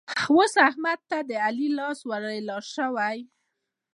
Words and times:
اوس 0.35 0.53
احمد 0.67 0.99
ته 1.09 1.17
د 1.29 1.31
علي 1.45 1.67
لاس 1.77 1.99
ور 2.09 2.23
ايله 2.35 2.57
شو. 2.71 2.89